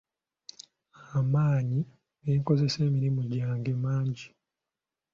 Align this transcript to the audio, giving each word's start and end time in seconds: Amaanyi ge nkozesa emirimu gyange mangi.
Amaanyi 1.19 1.79
ge 2.23 2.33
nkozesa 2.39 2.79
emirimu 2.87 3.21
gyange 3.31 3.71
mangi. 3.83 4.27